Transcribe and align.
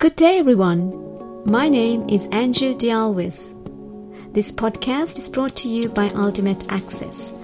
Good 0.00 0.16
day, 0.16 0.38
everyone. 0.38 1.44
My 1.44 1.68
name 1.68 2.08
is 2.08 2.26
Anju 2.28 2.74
Dialwis. 2.76 3.52
This 4.32 4.50
podcast 4.50 5.18
is 5.18 5.28
brought 5.28 5.54
to 5.56 5.68
you 5.68 5.90
by 5.90 6.08
Ultimate 6.14 6.64
Access. 6.72 7.34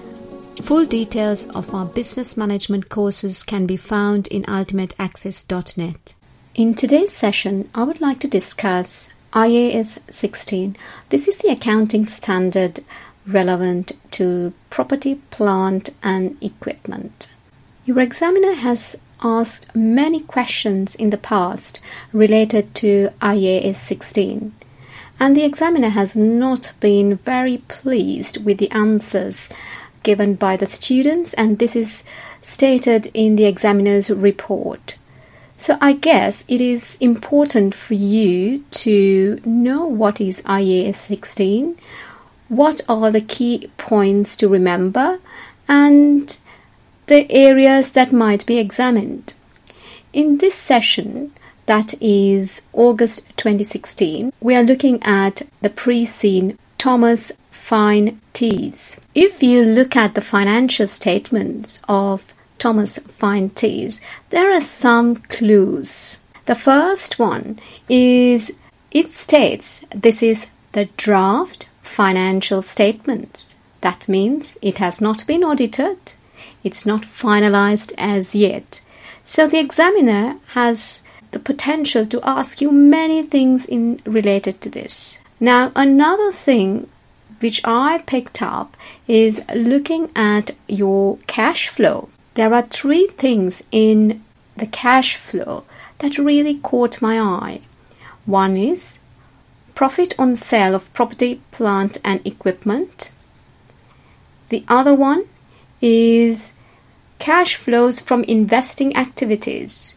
Full 0.63 0.85
details 0.85 1.51
of 1.51 1.71
our 1.75 1.85
business 1.85 2.35
management 2.35 2.89
courses 2.89 3.43
can 3.43 3.67
be 3.67 3.77
found 3.77 4.25
in 4.29 4.41
ultimateaccess.net. 4.45 6.15
In 6.55 6.73
today's 6.73 7.11
session, 7.11 7.69
I 7.75 7.83
would 7.83 8.01
like 8.01 8.17
to 8.21 8.27
discuss 8.27 9.13
IAS 9.33 9.99
16. 10.11 10.75
This 11.09 11.27
is 11.27 11.37
the 11.37 11.51
accounting 11.51 12.05
standard 12.05 12.79
relevant 13.27 13.91
to 14.13 14.51
property, 14.71 15.21
plant, 15.29 15.91
and 16.01 16.35
equipment. 16.43 17.31
Your 17.85 17.99
examiner 17.99 18.53
has 18.53 18.95
asked 19.23 19.75
many 19.75 20.19
questions 20.21 20.95
in 20.95 21.09
the 21.09 21.17
past 21.17 21.79
related 22.11 22.73
to 22.75 23.09
IAS 23.21 23.77
16, 23.77 24.53
and 25.19 25.35
the 25.35 25.43
examiner 25.43 25.89
has 25.89 26.15
not 26.15 26.73
been 26.79 27.17
very 27.17 27.57
pleased 27.67 28.43
with 28.45 28.57
the 28.57 28.71
answers 28.71 29.49
given 30.03 30.35
by 30.35 30.55
the 30.55 30.65
students, 30.65 31.33
and 31.33 31.59
this 31.59 31.75
is 31.75 32.03
stated 32.41 33.11
in 33.13 33.35
the 33.35 33.45
examiner's 33.45 34.09
report. 34.09 34.95
So, 35.59 35.77
I 35.81 35.93
guess 35.93 36.45
it 36.47 36.61
is 36.61 36.97
important 37.01 37.73
for 37.73 37.95
you 37.95 38.59
to 38.71 39.41
know 39.43 39.85
what 39.85 40.21
is 40.21 40.43
IAS 40.43 40.95
16, 40.95 41.75
what 42.47 42.81
are 42.87 43.11
the 43.11 43.21
key 43.21 43.71
points 43.77 44.37
to 44.37 44.47
remember, 44.47 45.19
and 45.67 46.37
the 47.07 47.29
areas 47.31 47.91
that 47.93 48.11
might 48.11 48.45
be 48.45 48.57
examined. 48.57 49.33
In 50.13 50.37
this 50.37 50.55
session, 50.55 51.31
that 51.65 51.93
is 52.01 52.61
August 52.73 53.27
2016, 53.37 54.31
we 54.39 54.55
are 54.55 54.63
looking 54.63 55.01
at 55.03 55.41
the 55.61 55.69
pre-seen 55.69 56.57
Thomas 56.77 57.31
Fine 57.49 58.21
Tees. 58.33 58.99
If 59.15 59.41
you 59.41 59.63
look 59.63 59.95
at 59.95 60.15
the 60.15 60.21
financial 60.21 60.87
statements 60.87 61.81
of 61.87 62.33
Thomas 62.57 62.97
Fine 62.99 63.49
Tees, 63.51 64.01
there 64.29 64.51
are 64.51 64.61
some 64.61 65.17
clues. 65.17 66.17
The 66.45 66.55
first 66.55 67.19
one 67.19 67.59
is 67.89 68.53
it 68.91 69.13
states 69.13 69.85
this 69.93 70.23
is 70.23 70.47
the 70.71 70.85
draft 70.97 71.69
financial 71.81 72.61
statements. 72.61 73.57
That 73.81 74.07
means 74.07 74.53
it 74.61 74.77
has 74.77 75.01
not 75.01 75.27
been 75.27 75.43
audited 75.43 76.13
it's 76.67 76.85
not 76.85 77.01
finalized 77.01 77.93
as 77.97 78.35
yet. 78.35 78.81
So 79.23 79.47
the 79.47 79.59
examiner 79.59 80.37
has 80.59 81.03
the 81.31 81.39
potential 81.39 82.05
to 82.07 82.21
ask 82.23 82.61
you 82.61 82.71
many 82.71 83.23
things 83.23 83.65
in 83.65 84.01
related 84.05 84.61
to 84.61 84.69
this. 84.69 85.23
Now 85.39 85.71
another 85.75 86.31
thing 86.31 86.89
which 87.39 87.61
I 87.63 88.03
picked 88.05 88.41
up 88.41 88.75
is 89.07 89.41
looking 89.53 90.09
at 90.15 90.51
your 90.67 91.17
cash 91.27 91.67
flow. 91.69 92.09
There 92.33 92.53
are 92.53 92.63
three 92.63 93.07
things 93.07 93.63
in 93.71 94.23
the 94.55 94.67
cash 94.67 95.15
flow 95.15 95.63
that 95.99 96.17
really 96.17 96.55
caught 96.69 97.01
my 97.01 97.19
eye. 97.19 97.61
One 98.25 98.57
is 98.57 98.99
profit 99.75 100.19
on 100.19 100.35
sale 100.35 100.75
of 100.75 100.91
property, 100.93 101.41
plant, 101.51 101.97
and 102.03 102.25
equipment. 102.25 103.11
The 104.49 104.63
other 104.67 104.95
one 104.95 105.25
is 105.81 106.53
Cash 107.19 107.55
flows 107.55 107.99
from 107.99 108.23
investing 108.23 108.95
activities. 108.95 109.95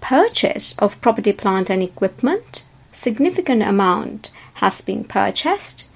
Purchase 0.00 0.74
of 0.78 1.00
property, 1.00 1.32
plant, 1.32 1.70
and 1.70 1.82
equipment. 1.82 2.64
Significant 2.92 3.62
amount 3.62 4.30
has 4.54 4.80
been 4.80 5.04
purchased, 5.04 5.88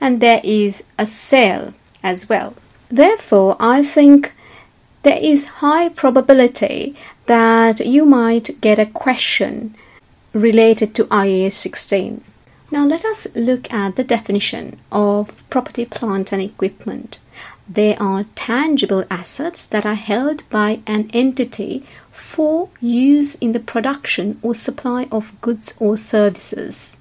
and 0.00 0.20
there 0.20 0.40
is 0.42 0.84
a 0.98 1.06
sale 1.06 1.74
as 2.02 2.28
well. 2.28 2.54
Therefore, 2.88 3.56
I 3.58 3.82
think 3.82 4.32
there 5.02 5.18
is 5.18 5.60
high 5.62 5.88
probability 5.88 6.96
that 7.26 7.84
you 7.84 8.04
might 8.04 8.60
get 8.60 8.78
a 8.78 8.86
question 8.86 9.74
related 10.32 10.94
to 10.94 11.04
IAS 11.04 11.52
16. 11.52 12.22
Now 12.70 12.84
let 12.84 13.04
us 13.04 13.26
look 13.34 13.72
at 13.72 13.96
the 13.96 14.04
definition 14.04 14.78
of 14.90 15.48
property, 15.50 15.84
plant 15.84 16.32
and 16.32 16.42
equipment. 16.42 17.20
They 17.68 17.96
are 17.96 18.24
tangible 18.34 19.04
assets 19.10 19.66
that 19.66 19.84
are 19.84 19.94
held 19.94 20.48
by 20.50 20.80
an 20.86 21.10
entity 21.12 21.84
for 22.12 22.68
use 22.80 23.34
in 23.36 23.52
the 23.52 23.60
production 23.60 24.38
or 24.42 24.54
supply 24.54 25.08
of 25.10 25.38
goods 25.40 25.74
or 25.78 25.96
services. 25.96 26.96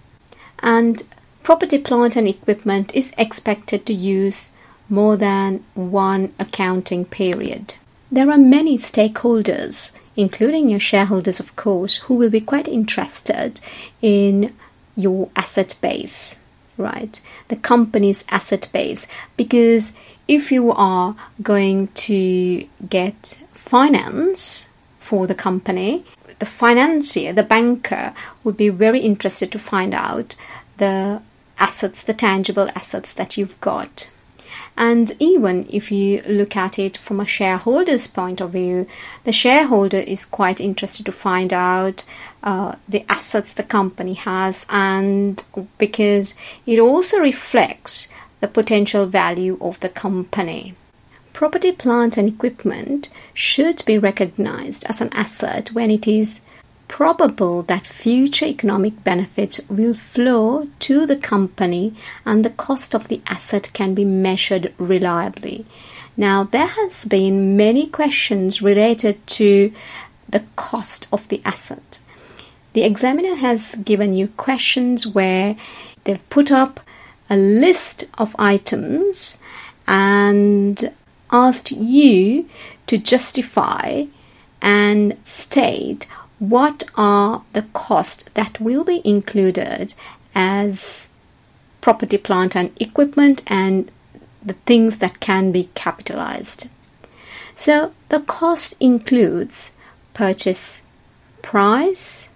And 0.59 1.03
property, 1.43 1.77
plant, 1.77 2.15
and 2.15 2.27
equipment 2.27 2.93
is 2.95 3.13
expected 3.17 3.85
to 3.85 3.93
use 3.93 4.49
more 4.89 5.17
than 5.17 5.63
one 5.73 6.33
accounting 6.39 7.05
period. 7.05 7.75
There 8.11 8.31
are 8.31 8.37
many 8.37 8.77
stakeholders, 8.77 9.91
including 10.15 10.69
your 10.69 10.79
shareholders, 10.79 11.39
of 11.39 11.55
course, 11.55 11.97
who 11.97 12.15
will 12.15 12.29
be 12.29 12.41
quite 12.41 12.67
interested 12.67 13.61
in 14.01 14.55
your 14.95 15.29
asset 15.35 15.75
base, 15.81 16.35
right? 16.77 17.21
The 17.47 17.55
company's 17.55 18.25
asset 18.29 18.67
base, 18.73 19.07
because 19.37 19.93
if 20.27 20.51
you 20.51 20.71
are 20.71 21.15
going 21.41 21.87
to 21.89 22.67
get 22.89 23.43
finance 23.53 24.69
for 24.99 25.27
the 25.27 25.35
company, 25.35 26.05
the 26.39 26.45
financier, 26.45 27.33
the 27.33 27.43
banker, 27.43 28.13
would 28.43 28.57
be 28.57 28.69
very 28.69 28.99
interested 28.99 29.51
to 29.51 29.59
find 29.59 29.93
out 29.93 30.35
the 30.77 31.21
assets, 31.57 32.03
the 32.03 32.13
tangible 32.13 32.69
assets 32.75 33.13
that 33.13 33.37
you've 33.37 33.59
got. 33.61 34.09
And 34.77 35.15
even 35.19 35.67
if 35.69 35.89
you 35.89 36.21
look 36.27 36.57
at 36.57 36.77
it 36.77 36.97
from 36.97 37.21
a 37.21 37.25
shareholder's 37.25 38.07
point 38.07 38.41
of 38.41 38.51
view, 38.51 38.87
the 39.23 39.31
shareholder 39.31 39.99
is 39.99 40.25
quite 40.25 40.59
interested 40.59 41.05
to 41.05 41.13
find 41.13 41.53
out 41.53 42.03
uh, 42.45 42.75
the 42.87 43.03
assets 43.09 43.53
the 43.53 43.63
company 43.63 44.13
has, 44.13 44.65
and 44.69 45.43
because 45.77 46.35
it 46.65 46.79
also 46.79 47.19
reflects 47.19 48.07
the 48.39 48.47
potential 48.47 49.05
value 49.05 49.57
of 49.59 49.79
the 49.79 49.89
company. 49.89 50.75
Property, 51.33 51.71
plant, 51.71 52.15
and 52.15 52.29
equipment 52.29 53.09
should 53.33 53.83
be 53.85 53.97
recognized 53.97 54.85
as 54.85 55.01
an 55.01 55.09
asset 55.11 55.69
when 55.73 55.91
it 55.91 56.07
is 56.07 56.41
probable 56.87 57.63
that 57.63 57.87
future 57.87 58.45
economic 58.45 59.03
benefits 59.03 59.59
will 59.67 59.93
flow 59.93 60.67
to 60.79 61.05
the 61.05 61.15
company 61.15 61.93
and 62.25 62.45
the 62.45 62.51
cost 62.51 62.93
of 62.93 63.07
the 63.07 63.21
asset 63.27 63.71
can 63.73 63.93
be 63.93 64.05
measured 64.05 64.73
reliably. 64.77 65.65
Now, 66.15 66.43
there 66.43 66.67
has 66.67 67.05
been 67.05 67.57
many 67.57 67.87
questions 67.87 68.61
related 68.61 69.25
to 69.27 69.73
the 70.29 70.43
cost 70.55 71.07
of 71.11 71.27
the 71.27 71.41
asset. 71.43 71.99
The 72.75 72.83
examiner 72.83 73.35
has 73.35 73.75
given 73.75 74.13
you 74.13 74.27
questions 74.27 75.07
where 75.07 75.55
they've 76.03 76.29
put 76.29 76.51
up 76.51 76.81
a 77.29 77.37
list 77.37 78.03
of 78.17 78.35
items 78.37 79.41
and 79.87 80.93
asked 81.31 81.71
you 81.71 82.49
to 82.87 82.97
justify 82.97 84.07
and 84.61 85.17
state 85.23 86.05
what 86.39 86.83
are 86.97 87.43
the 87.53 87.61
costs 87.71 88.25
that 88.33 88.59
will 88.59 88.83
be 88.83 89.01
included 89.05 89.93
as 90.35 91.07
property, 91.79 92.17
plant, 92.17 92.57
and 92.57 92.75
equipment 92.81 93.41
and 93.47 93.89
the 94.43 94.57
things 94.65 94.97
that 94.97 95.21
can 95.21 95.53
be 95.53 95.69
capitalized. 95.75 96.69
So 97.55 97.93
the 98.09 98.19
cost 98.19 98.75
includes 98.81 99.71
purchase 100.13 100.83
price 101.41 102.27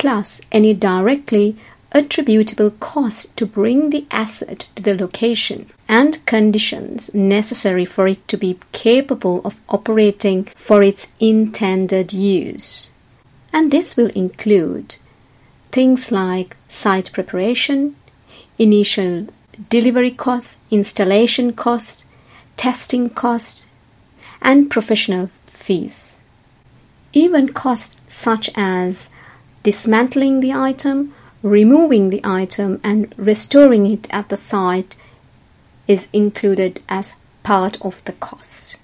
plus 0.00 0.40
any 0.50 0.72
directly 0.72 1.56
attributable 1.92 2.70
cost 2.70 3.36
to 3.36 3.44
bring 3.44 3.90
the 3.90 4.06
asset 4.10 4.66
to 4.74 4.82
the 4.82 4.94
location 4.94 5.68
and 5.88 6.24
conditions 6.24 7.14
necessary 7.14 7.84
for 7.84 8.08
it 8.08 8.26
to 8.26 8.38
be 8.38 8.58
capable 8.72 9.42
of 9.44 9.60
operating 9.68 10.44
for 10.56 10.82
its 10.82 11.08
intended 11.20 12.14
use. 12.14 12.90
And 13.52 13.70
this 13.70 13.94
will 13.94 14.10
include 14.10 14.96
things 15.70 16.10
like 16.10 16.56
site 16.70 17.12
preparation, 17.12 17.94
initial 18.58 19.26
delivery 19.68 20.12
costs, 20.12 20.56
installation 20.70 21.52
costs, 21.52 22.06
testing 22.56 23.10
costs, 23.10 23.66
and 24.40 24.70
professional 24.70 25.28
fees. 25.46 26.20
Even 27.12 27.52
costs 27.52 28.00
such 28.08 28.48
as 28.54 29.10
dismantling 29.62 30.40
the 30.40 30.52
item 30.52 31.14
removing 31.42 32.10
the 32.10 32.20
item 32.24 32.80
and 32.84 33.14
restoring 33.16 33.86
it 33.86 34.06
at 34.10 34.28
the 34.28 34.36
site 34.36 34.96
is 35.86 36.08
included 36.12 36.82
as 36.88 37.14
part 37.42 37.80
of 37.82 38.04
the 38.04 38.12
cost. 38.12 38.76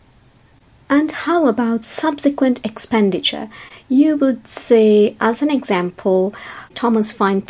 And 0.89 1.11
how 1.11 1.47
about 1.47 1.85
subsequent 1.85 2.65
expenditure? 2.65 3.49
You 3.89 4.17
would 4.17 4.47
say, 4.47 5.17
as 5.21 5.43
an 5.43 5.51
example, 5.51 6.35
Thomas 6.75 7.13
Fine 7.13 7.45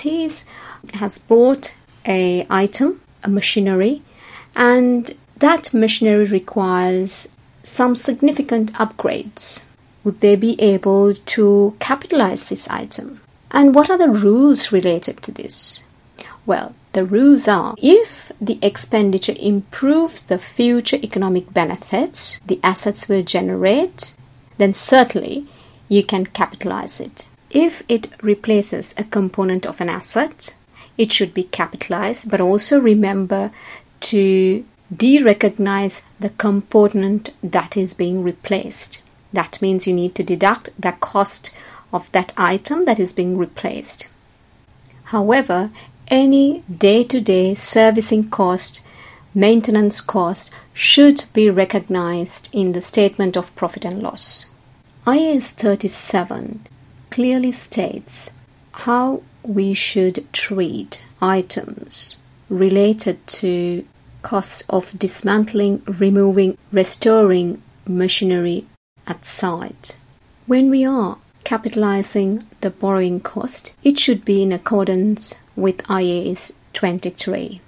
has 0.94 1.19
bought 1.19 1.75
a 2.05 2.46
item, 2.49 3.00
a 3.23 3.28
machinery, 3.28 4.02
and 4.55 5.14
that 5.38 5.75
machinery 5.75 6.25
requires 6.25 7.28
some 7.62 7.94
significant 7.94 8.73
upgrades. 8.75 9.65
Would 10.06 10.20
they 10.20 10.36
be 10.36 10.54
able 10.60 11.14
to 11.14 11.74
capitalize 11.80 12.48
this 12.48 12.68
item? 12.68 13.20
And 13.50 13.74
what 13.74 13.90
are 13.90 13.98
the 13.98 14.08
rules 14.08 14.70
related 14.70 15.20
to 15.24 15.32
this? 15.32 15.82
Well, 16.46 16.76
the 16.92 17.04
rules 17.04 17.48
are 17.48 17.74
if 17.76 18.30
the 18.40 18.60
expenditure 18.62 19.34
improves 19.36 20.22
the 20.22 20.38
future 20.38 21.00
economic 21.02 21.52
benefits 21.52 22.38
the 22.46 22.60
assets 22.62 23.08
will 23.08 23.24
generate, 23.24 24.14
then 24.58 24.74
certainly 24.74 25.48
you 25.88 26.04
can 26.04 26.26
capitalize 26.26 27.00
it. 27.00 27.26
If 27.50 27.82
it 27.88 28.06
replaces 28.22 28.94
a 28.96 29.02
component 29.02 29.66
of 29.66 29.80
an 29.80 29.88
asset, 29.88 30.54
it 30.96 31.10
should 31.10 31.34
be 31.34 31.42
capitalized, 31.42 32.30
but 32.30 32.40
also 32.40 32.78
remember 32.80 33.50
to 34.02 34.64
de-recognize 34.96 36.02
the 36.20 36.30
component 36.30 37.34
that 37.42 37.76
is 37.76 37.92
being 37.92 38.22
replaced. 38.22 39.02
That 39.32 39.61
means 39.61 39.87
you 39.87 39.94
need 39.94 40.14
to 40.17 40.23
deduct 40.23 40.70
the 40.81 40.93
cost 40.93 41.56
of 41.93 42.11
that 42.12 42.32
item 42.37 42.84
that 42.84 42.99
is 42.99 43.12
being 43.12 43.37
replaced. 43.37 44.08
However, 45.05 45.70
any 46.08 46.62
day 46.62 47.02
to 47.05 47.20
day 47.20 47.55
servicing 47.55 48.31
cost, 48.31 48.87
maintenance 49.34 50.00
cost 50.00 50.50
should 50.73 51.25
be 51.32 51.49
recognized 51.50 52.49
in 52.52 52.73
the 52.73 52.81
statement 52.81 53.37
of 53.37 53.55
profit 53.56 53.84
and 53.84 54.02
loss. 54.02 54.46
IAS 55.06 55.52
37 55.52 56.67
clearly 57.11 57.52
states 57.52 58.31
how 58.73 59.23
we 59.43 59.73
should 59.73 60.31
treat 60.32 61.02
items 61.23 62.17
related 62.49 63.25
to 63.26 63.87
costs 64.23 64.62
of 64.69 64.99
dismantling, 64.99 65.82
removing, 65.87 66.58
restoring 66.73 67.62
machinery 67.87 68.67
at 69.06 69.24
site. 69.24 69.96
When 70.46 70.70
we 70.70 70.84
are 70.84 71.18
capitalizing 71.44 72.44
the 72.60 72.70
borrowing 72.70 73.20
cost, 73.20 73.72
it 73.84 73.98
should 73.98 74.24
be 74.24 74.42
in 74.42 74.52
accordance 74.52 75.34
with 75.54 75.78
IAS 75.88 76.52
23. 76.72 77.60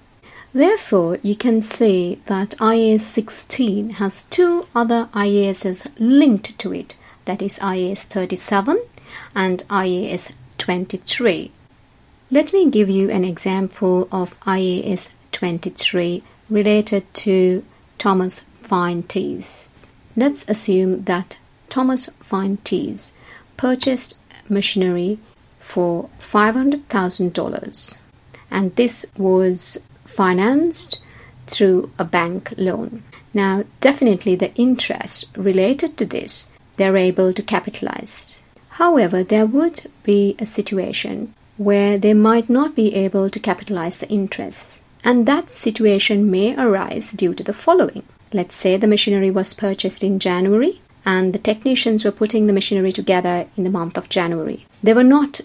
Therefore, 0.53 1.19
you 1.23 1.37
can 1.37 1.63
see 1.63 2.21
that 2.27 2.57
IAS 2.59 3.03
16 3.03 3.91
has 3.91 4.25
two 4.25 4.67
other 4.75 5.09
IASs 5.15 5.87
linked 5.99 6.59
to 6.59 6.73
it, 6.73 6.97
that 7.27 7.43
is 7.43 7.59
IAS 7.59 8.03
37 8.03 8.83
and 9.35 9.63
IAS 9.69 10.33
23. 10.59 11.53
Let 12.31 12.53
me 12.53 12.71
give 12.71 12.89
you 12.89 13.11
an 13.11 13.25
example 13.25 14.09
of 14.11 14.39
IAS 14.41 15.13
23 15.33 16.23
related 16.51 17.13
to 17.15 17.65
Thomas 17.97 18.41
Fine 18.63 19.05
Tees. 19.05 19.69
Let's 20.19 20.45
assume 20.49 21.05
that 21.05 21.39
Thomas 21.69 22.11
Fine 22.19 22.57
Tees 22.65 23.13
purchased 23.57 24.21
machinery 24.49 25.21
for 25.61 26.11
$500,000 26.21 28.01
and 28.51 28.75
this 28.75 29.07
was 29.17 29.79
financed 30.05 31.01
through 31.47 31.93
a 32.01 32.05
bank 32.05 32.53
loan. 32.57 33.05
Now, 33.33 33.63
definitely 33.81 34.35
the 34.35 34.53
interest 34.57 35.37
related 35.37 35.97
to 35.99 36.05
this 36.05 36.51
they're 36.79 36.97
able 36.97 37.33
to 37.33 37.43
capitalize. 37.55 38.43
However, 38.71 39.23
there 39.23 39.47
would 39.47 39.83
be 40.03 40.35
a 40.41 40.47
situation 40.47 41.33
where 41.57 41.97
they 41.97 42.13
might 42.13 42.51
not 42.51 42.75
be 42.75 42.93
able 42.93 43.31
to 43.31 43.39
capitalize 43.39 44.01
the 44.01 44.09
interest, 44.09 44.81
and 45.05 45.27
that 45.27 45.53
situation 45.53 46.29
may 46.29 46.57
arise 46.57 47.13
due 47.13 47.35
to 47.35 47.45
the 47.45 47.55
following. 47.55 48.03
Let's 48.33 48.57
say 48.57 48.77
the 48.77 48.87
machinery 48.87 49.31
was 49.31 49.55
purchased 49.55 50.05
in 50.05 50.19
January 50.19 50.81
and 51.05 51.33
the 51.33 51.39
technicians 51.39 52.05
were 52.05 52.11
putting 52.11 52.47
the 52.47 52.53
machinery 52.53 52.93
together 52.93 53.47
in 53.57 53.65
the 53.65 53.71
month 53.71 53.97
of 53.97 54.09
January. 54.09 54.67
They 54.83 54.93
were 54.93 55.05
not 55.05 55.41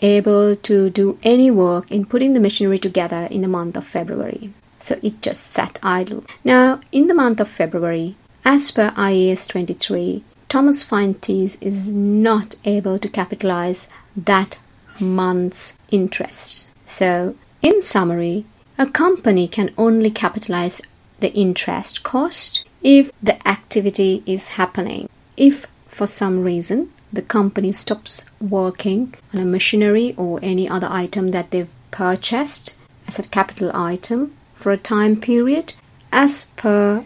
able 0.00 0.56
to 0.56 0.90
do 0.90 1.18
any 1.22 1.50
work 1.50 1.90
in 1.90 2.06
putting 2.06 2.32
the 2.32 2.40
machinery 2.40 2.78
together 2.78 3.28
in 3.30 3.42
the 3.42 3.48
month 3.48 3.76
of 3.76 3.86
February. 3.86 4.52
So 4.76 4.98
it 5.02 5.22
just 5.22 5.46
sat 5.46 5.78
idle. 5.82 6.24
Now, 6.42 6.80
in 6.92 7.06
the 7.06 7.14
month 7.14 7.40
of 7.40 7.48
February, 7.48 8.16
as 8.44 8.70
per 8.70 8.90
IAS 8.90 9.48
23, 9.48 10.24
Thomas 10.48 10.82
Fine 10.82 11.16
is 11.28 11.88
not 11.88 12.56
able 12.64 12.98
to 12.98 13.08
capitalize 13.08 13.88
that 14.16 14.58
month's 15.00 15.78
interest. 15.90 16.68
So, 16.86 17.34
in 17.62 17.82
summary, 17.82 18.44
a 18.78 18.86
company 18.86 19.48
can 19.48 19.72
only 19.78 20.10
capitalize 20.10 20.80
the 21.24 21.32
interest 21.32 22.02
cost 22.02 22.66
if 22.82 23.10
the 23.22 23.48
activity 23.48 24.22
is 24.26 24.48
happening. 24.60 25.08
If 25.38 25.66
for 25.88 26.06
some 26.06 26.42
reason 26.42 26.92
the 27.14 27.22
company 27.22 27.72
stops 27.72 28.26
working 28.42 29.14
on 29.32 29.40
a 29.40 29.46
machinery 29.46 30.14
or 30.18 30.38
any 30.42 30.68
other 30.68 30.88
item 30.90 31.30
that 31.30 31.50
they've 31.50 31.74
purchased 31.90 32.76
as 33.08 33.18
a 33.18 33.28
capital 33.28 33.70
item 33.74 34.34
for 34.54 34.70
a 34.70 34.76
time 34.76 35.18
period, 35.18 35.72
as 36.12 36.44
per 36.56 37.02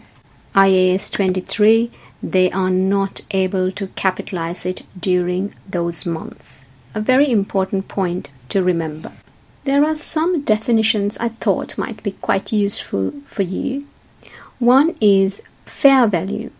IAS 0.53 1.09
23, 1.13 1.89
they 2.21 2.51
are 2.51 2.69
not 2.69 3.21
able 3.31 3.71
to 3.71 3.87
capitalize 3.87 4.65
it 4.65 4.85
during 4.99 5.53
those 5.65 6.05
months. 6.05 6.65
A 6.93 6.99
very 6.99 7.31
important 7.31 7.87
point 7.87 8.29
to 8.49 8.61
remember. 8.61 9.13
There 9.63 9.85
are 9.85 9.95
some 9.95 10.41
definitions 10.41 11.17
I 11.19 11.29
thought 11.29 11.77
might 11.77 12.03
be 12.03 12.11
quite 12.11 12.51
useful 12.51 13.13
for 13.25 13.43
you. 13.43 13.85
One 14.59 14.97
is 14.99 15.41
fair 15.65 16.05
value. 16.05 16.51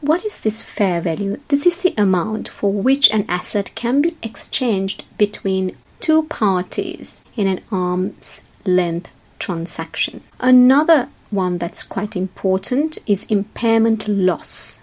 What 0.00 0.24
is 0.24 0.40
this 0.40 0.62
fair 0.62 1.02
value? 1.02 1.40
This 1.48 1.66
is 1.66 1.76
the 1.76 1.92
amount 1.98 2.48
for 2.48 2.72
which 2.72 3.10
an 3.10 3.26
asset 3.28 3.74
can 3.74 4.00
be 4.00 4.16
exchanged 4.22 5.04
between 5.18 5.76
two 6.00 6.22
parties 6.24 7.22
in 7.36 7.46
an 7.46 7.60
arm's 7.70 8.40
length 8.64 9.10
transaction. 9.38 10.22
Another 10.40 11.08
one 11.30 11.58
that's 11.58 11.82
quite 11.82 12.16
important 12.16 12.96
is 13.06 13.26
impairment 13.26 14.08
loss. 14.08 14.82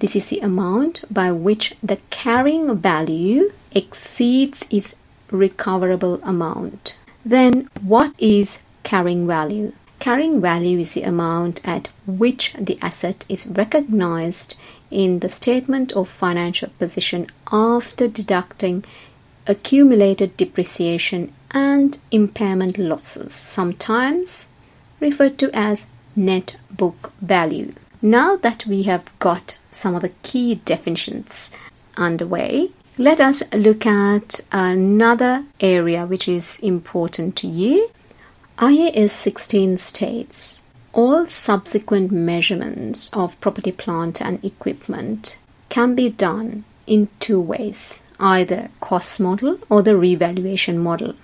This 0.00 0.14
is 0.14 0.26
the 0.26 0.40
amount 0.40 1.04
by 1.10 1.32
which 1.32 1.74
the 1.82 1.98
carrying 2.10 2.76
value 2.76 3.50
exceeds 3.72 4.66
its 4.70 4.94
recoverable 5.30 6.20
amount. 6.22 6.98
Then, 7.24 7.70
what 7.80 8.14
is 8.18 8.62
carrying 8.82 9.26
value? 9.26 9.72
Carrying 9.98 10.40
value 10.40 10.78
is 10.78 10.92
the 10.92 11.02
amount 11.02 11.66
at 11.66 11.88
which 12.06 12.54
the 12.58 12.78
asset 12.80 13.24
is 13.28 13.46
recognized 13.46 14.56
in 14.90 15.18
the 15.20 15.28
statement 15.28 15.92
of 15.92 16.08
financial 16.08 16.70
position 16.78 17.26
after 17.50 18.06
deducting 18.06 18.84
accumulated 19.46 20.36
depreciation 20.36 21.32
and 21.50 21.98
impairment 22.10 22.78
losses, 22.78 23.32
sometimes 23.32 24.48
referred 25.00 25.38
to 25.38 25.50
as 25.52 25.86
net 26.14 26.56
book 26.70 27.12
value. 27.20 27.72
Now 28.02 28.36
that 28.36 28.66
we 28.66 28.82
have 28.84 29.10
got 29.18 29.58
some 29.70 29.94
of 29.94 30.02
the 30.02 30.12
key 30.22 30.56
definitions 30.64 31.50
underway, 31.96 32.70
let 32.98 33.20
us 33.20 33.42
look 33.52 33.86
at 33.86 34.40
another 34.52 35.44
area 35.60 36.06
which 36.06 36.28
is 36.28 36.58
important 36.60 37.36
to 37.36 37.46
you 37.46 37.90
IAS 38.58 39.10
16 39.10 39.76
states 39.76 40.62
all 40.94 41.26
subsequent 41.26 42.10
measurements 42.10 43.12
of 43.12 43.38
property, 43.42 43.70
plant, 43.70 44.22
and 44.22 44.42
equipment 44.42 45.36
can 45.68 45.94
be 45.94 46.08
done 46.08 46.64
in 46.86 47.08
two 47.20 47.38
ways 47.38 48.02
either 48.18 48.70
cost 48.80 49.20
model 49.20 49.58
or 49.68 49.82
the 49.82 49.94
revaluation 49.94 50.78
model. 50.78 51.14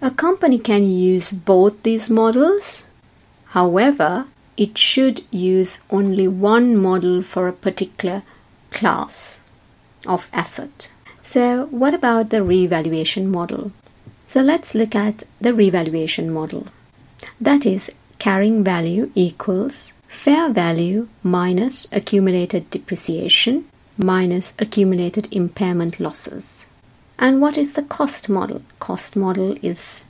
A 0.00 0.12
company 0.12 0.56
can 0.56 0.84
use 0.88 1.32
both 1.32 1.82
these 1.82 2.08
models. 2.08 2.84
However, 3.46 4.26
it 4.56 4.78
should 4.78 5.22
use 5.32 5.80
only 5.90 6.28
one 6.28 6.76
model 6.76 7.22
for 7.22 7.48
a 7.48 7.52
particular 7.52 8.22
class 8.70 9.40
of 10.06 10.30
asset. 10.32 10.92
So, 11.22 11.66
what 11.72 11.92
about 11.92 12.30
the 12.30 12.44
revaluation 12.44 13.28
model? 13.32 13.72
So 14.28 14.42
let's 14.42 14.74
look 14.74 14.94
at 14.94 15.22
the 15.40 15.54
revaluation 15.54 16.30
model. 16.30 16.66
That 17.40 17.64
is, 17.64 17.90
carrying 18.18 18.62
value 18.62 19.10
equals 19.14 19.92
fair 20.06 20.50
value 20.50 21.08
minus 21.22 21.86
accumulated 21.92 22.70
depreciation 22.70 23.64
minus 23.96 24.54
accumulated 24.58 25.28
impairment 25.32 25.98
losses. 25.98 26.66
And 27.18 27.40
what 27.40 27.56
is 27.56 27.72
the 27.72 27.82
cost 27.82 28.28
model? 28.28 28.62
Cost 28.78 29.16
model 29.16 29.56
is 29.62 30.04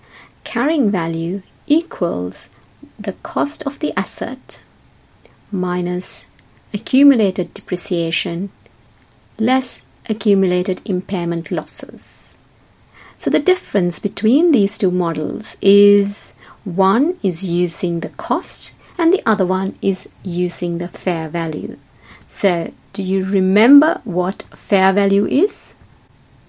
carrying 0.44 0.90
value 0.90 1.42
equals 1.66 2.48
the 2.98 3.14
cost 3.22 3.66
of 3.66 3.78
the 3.78 3.96
asset 3.96 4.62
minus 5.52 6.26
accumulated 6.74 7.54
depreciation 7.54 8.50
less 9.38 9.80
accumulated 10.08 10.82
impairment 10.84 11.50
losses. 11.50 12.27
So 13.18 13.30
the 13.30 13.40
difference 13.40 13.98
between 13.98 14.52
these 14.52 14.78
two 14.78 14.92
models 14.92 15.56
is 15.60 16.34
one 16.64 17.18
is 17.22 17.44
using 17.44 18.00
the 18.00 18.10
cost 18.10 18.76
and 18.96 19.12
the 19.12 19.22
other 19.26 19.44
one 19.44 19.76
is 19.82 20.08
using 20.22 20.78
the 20.78 20.88
fair 20.88 21.28
value. 21.28 21.76
So, 22.28 22.72
do 22.92 23.02
you 23.02 23.24
remember 23.24 24.00
what 24.04 24.42
fair 24.54 24.92
value 24.92 25.26
is? 25.26 25.76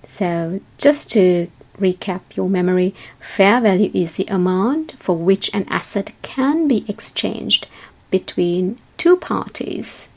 So, 0.06 0.60
just 0.78 1.10
to 1.12 1.50
recap 1.80 2.22
your 2.36 2.50
memory, 2.50 2.94
fair 3.20 3.62
value 3.62 3.92
is 3.94 4.16
the 4.16 4.26
amount 4.26 4.94
for 4.94 5.16
which 5.16 5.54
an 5.54 5.66
asset 5.70 6.12
can 6.22 6.68
be 6.68 6.86
exchanged 6.88 7.68
between 8.12 8.78
two 8.98 9.16
parties 9.18 10.10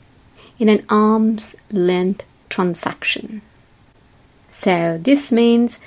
in 0.59 0.69
an 0.69 0.85
arm's 0.89 1.55
length 1.71 2.25
transaction. 2.49 3.41
So, 4.51 4.99
this 5.01 5.31
means 5.31 5.79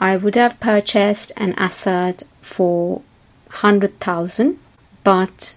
I 0.00 0.16
would 0.16 0.34
have 0.34 0.60
purchased 0.60 1.32
an 1.36 1.52
asset 1.54 2.22
for 2.40 3.02
100,000 3.48 4.58
but 5.04 5.56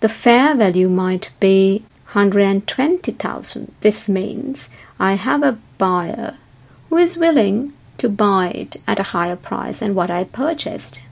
the 0.00 0.08
fair 0.08 0.54
value 0.56 0.88
might 0.88 1.30
be 1.40 1.84
120,000. 2.12 3.72
This 3.80 4.08
means 4.08 4.68
I 4.98 5.14
have 5.14 5.42
a 5.42 5.58
buyer 5.78 6.36
who 6.88 6.96
is 6.96 7.16
willing 7.16 7.72
to 7.98 8.08
buy 8.08 8.48
it 8.48 8.76
at 8.86 8.98
a 8.98 9.10
higher 9.14 9.36
price 9.36 9.78
than 9.78 9.94
what 9.94 10.10
I 10.10 10.24
purchased. 10.24 11.02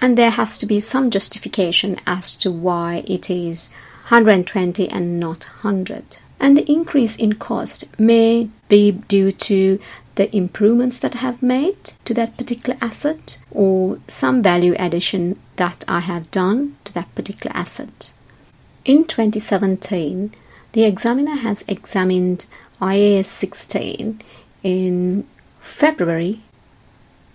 And 0.00 0.16
there 0.16 0.30
has 0.30 0.58
to 0.58 0.66
be 0.66 0.80
some 0.80 1.10
justification 1.10 2.00
as 2.06 2.36
to 2.36 2.52
why 2.52 3.02
it 3.06 3.28
is 3.28 3.72
120 4.08 4.88
and 4.88 5.18
not 5.18 5.44
100. 5.62 6.18
And 6.40 6.56
the 6.56 6.70
increase 6.70 7.16
in 7.16 7.34
cost 7.34 7.84
may 7.98 8.48
be 8.68 8.92
due 8.92 9.32
to 9.32 9.80
the 10.18 10.36
improvements 10.36 10.98
that 10.98 11.14
I 11.14 11.18
have 11.18 11.40
made 11.44 11.92
to 12.04 12.12
that 12.14 12.36
particular 12.36 12.76
asset 12.80 13.38
or 13.52 14.00
some 14.08 14.42
value 14.42 14.74
addition 14.76 15.38
that 15.54 15.84
I 15.86 16.00
have 16.00 16.32
done 16.32 16.76
to 16.86 16.92
that 16.94 17.14
particular 17.14 17.54
asset. 17.56 18.14
In 18.84 19.04
2017, 19.04 20.34
the 20.72 20.82
examiner 20.82 21.36
has 21.36 21.64
examined 21.68 22.46
IAS 22.80 23.26
16 23.26 24.20
in 24.64 25.24
February, 25.60 26.40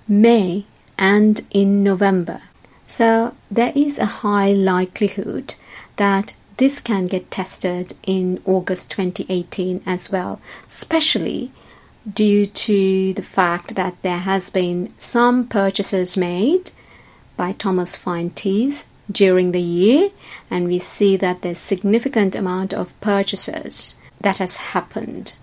May, 0.06 0.66
and 0.98 1.40
in 1.52 1.86
November. 1.86 2.42
So 2.90 3.34
there 3.50 3.72
is 3.74 3.98
a 3.98 4.24
high 4.24 4.52
likelihood 4.52 5.54
that 5.96 6.34
this 6.58 6.82
can 6.82 7.08
get 7.08 7.32
tested 7.32 7.94
in 8.04 8.42
August 8.44 8.92
2018 8.92 9.84
as 9.86 10.12
well, 10.12 10.42
especially 10.68 11.54
due 12.12 12.46
to 12.46 13.14
the 13.14 13.22
fact 13.22 13.76
that 13.76 14.02
there 14.02 14.20
has 14.20 14.50
been 14.50 14.94
some 14.98 15.48
purchases 15.48 16.18
made 16.18 16.72
by 17.38 17.54
Thomas 17.54 17.96
Fine 17.96 18.32
Tees 18.32 18.88
during 19.12 19.52
the 19.52 19.62
year 19.62 20.10
and 20.50 20.66
we 20.66 20.80
see 20.80 21.18
that 21.18 21.42
there's 21.42 21.58
significant 21.58 22.36
amount 22.36 22.74
of 22.74 23.00
purchases 23.02 23.96
that 24.22 24.38
has 24.38 24.58
happened. 24.58 25.36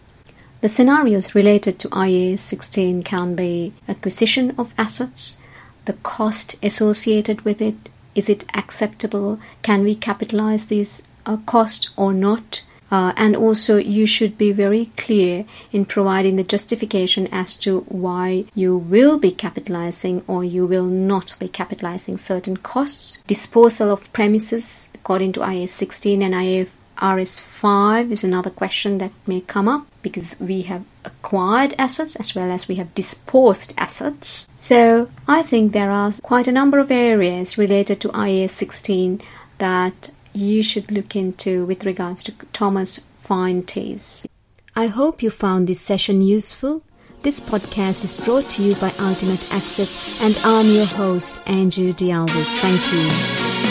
The 0.60 0.68
scenarios 0.68 1.34
related 1.34 1.78
to 1.78 1.98
IA 1.98 2.36
16 2.36 3.02
can 3.02 3.34
be 3.34 3.72
acquisition 3.88 4.54
of 4.58 4.74
assets, 4.76 5.40
the 5.86 5.94
cost 5.94 6.56
associated 6.62 7.42
with 7.42 7.62
it, 7.62 7.88
is 8.14 8.28
it 8.28 8.44
acceptable, 8.54 9.40
can 9.62 9.82
we 9.82 9.94
capitalize 9.94 10.66
this 10.66 11.02
uh, 11.24 11.38
cost 11.46 11.90
or 11.96 12.12
not, 12.12 12.62
uh, 12.90 13.12
and 13.16 13.36
also, 13.36 13.76
you 13.76 14.06
should 14.06 14.36
be 14.36 14.52
very 14.52 14.86
clear 14.96 15.44
in 15.70 15.84
providing 15.84 16.36
the 16.36 16.42
justification 16.42 17.28
as 17.30 17.56
to 17.58 17.80
why 17.82 18.44
you 18.54 18.76
will 18.76 19.18
be 19.18 19.30
capitalizing 19.30 20.24
or 20.26 20.42
you 20.42 20.66
will 20.66 20.86
not 20.86 21.36
be 21.38 21.48
capitalizing 21.48 22.18
certain 22.18 22.56
costs. 22.56 23.22
Disposal 23.26 23.92
of 23.92 24.12
premises 24.12 24.90
according 24.94 25.32
to 25.32 25.40
IAS 25.40 25.70
16 25.70 26.22
and 26.22 26.34
IFRS 26.34 27.40
5 27.40 28.10
is 28.10 28.24
another 28.24 28.50
question 28.50 28.98
that 28.98 29.12
may 29.26 29.40
come 29.40 29.68
up 29.68 29.86
because 30.02 30.38
we 30.40 30.62
have 30.62 30.84
acquired 31.04 31.74
assets 31.78 32.16
as 32.16 32.34
well 32.34 32.50
as 32.50 32.66
we 32.66 32.74
have 32.74 32.94
disposed 32.94 33.72
assets. 33.78 34.48
So 34.58 35.08
I 35.28 35.42
think 35.42 35.72
there 35.72 35.90
are 35.90 36.12
quite 36.22 36.48
a 36.48 36.52
number 36.52 36.78
of 36.78 36.90
areas 36.90 37.56
related 37.56 38.00
to 38.00 38.08
IAS 38.08 38.50
16 38.50 39.22
that 39.58 40.10
you 40.32 40.62
should 40.62 40.90
look 40.90 41.16
into 41.16 41.64
with 41.66 41.84
regards 41.84 42.22
to 42.24 42.32
Thomas 42.52 43.06
Fine 43.18 43.64
Tees. 43.64 44.26
I 44.74 44.86
hope 44.86 45.22
you 45.22 45.30
found 45.30 45.66
this 45.66 45.80
session 45.80 46.22
useful. 46.22 46.82
This 47.22 47.40
podcast 47.40 48.04
is 48.04 48.14
brought 48.14 48.48
to 48.50 48.62
you 48.62 48.74
by 48.76 48.92
Ultimate 48.98 49.52
Access, 49.52 50.22
and 50.22 50.38
I'm 50.44 50.66
your 50.66 50.86
host, 50.86 51.46
Andrew 51.48 51.92
Dialvis. 51.92 52.56
Thank 52.60 52.92
you. 52.92 53.69